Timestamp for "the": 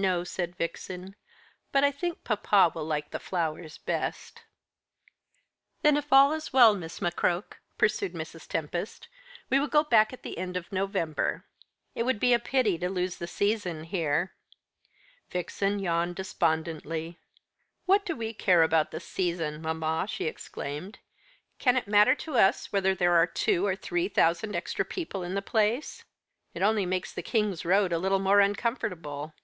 3.10-3.18, 10.22-10.38, 13.16-13.26, 18.92-19.00, 25.34-25.42, 27.12-27.20